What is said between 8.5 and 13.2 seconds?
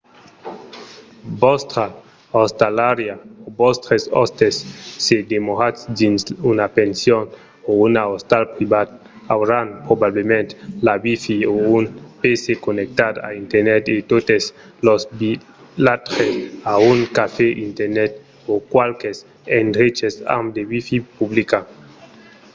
privat auràn probablament la wifi o un pc connectat